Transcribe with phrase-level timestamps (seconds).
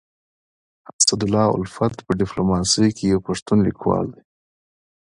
[0.97, 4.21] اسدالله الفت په ډيپلوماسي کي يو پښتون ليکوال دی.